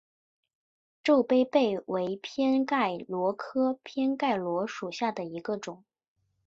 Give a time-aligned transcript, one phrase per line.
[1.03, 5.83] 皱杯贝为偏盖螺科偏盖螺属下的一个种。